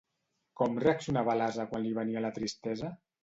Com 0.61 0.79
reaccionava 0.83 1.35
l'ase 1.41 1.67
quan 1.73 1.85
li 1.85 1.93
venia 1.99 2.25
la 2.27 2.35
tristesa? 2.41 2.93